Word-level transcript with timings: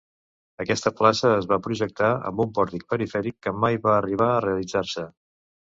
Aquesta 0.63 0.91
plaça 1.01 1.29
es 1.41 1.47
va 1.51 1.59
projectar 1.67 2.09
amb 2.31 2.43
un 2.47 2.55
pòrtic 2.57 2.89
perifèric 2.95 3.39
que 3.47 3.55
mai 3.67 3.81
va 3.87 3.95
arribar 4.01 4.33
a 4.33 4.43
realitzar-se. 4.51 5.09